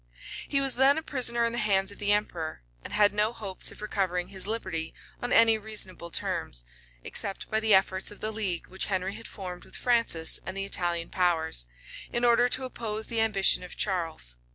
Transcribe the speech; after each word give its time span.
He 0.47 0.59
was 0.59 0.77
then 0.77 0.97
a 0.97 1.03
prisoner 1.03 1.45
in 1.45 1.51
the 1.51 1.59
hands 1.59 1.91
of 1.91 1.99
the 1.99 2.11
emperor; 2.11 2.63
and 2.83 2.91
had 2.91 3.13
no 3.13 3.31
hopes 3.31 3.71
of 3.71 3.83
recovering 3.83 4.29
his 4.29 4.47
liberty 4.47 4.95
on 5.21 5.31
any 5.31 5.59
reasonable 5.59 6.09
terms, 6.09 6.63
except 7.03 7.51
by 7.51 7.59
the 7.59 7.75
efforts 7.75 8.09
of 8.09 8.19
the 8.19 8.31
league 8.31 8.65
which 8.65 8.85
Henry 8.85 9.13
had 9.13 9.27
formed 9.27 9.63
with 9.63 9.75
Francis 9.75 10.39
and 10.43 10.57
the 10.57 10.65
Italian 10.65 11.09
powers, 11.11 11.67
in 12.11 12.25
order 12.25 12.49
to 12.49 12.63
oppose 12.65 13.05
the 13.05 13.21
ambition 13.21 13.61
of 13.61 13.77
Charles. 13.77 14.37